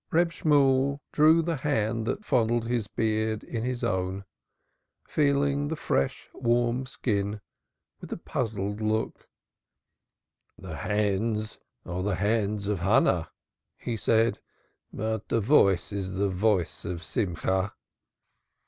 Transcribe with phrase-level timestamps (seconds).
[0.09, 4.25] Reb Shemuel drew the hand that fondled his beard in his own,
[5.07, 7.39] feeling the fresh warm skin
[7.99, 9.29] with a puzzled look.
[10.57, 13.29] "The hands are the hands of Hannah,"
[13.77, 14.39] he said,
[14.91, 17.75] "but the voice is the voice of Simcha."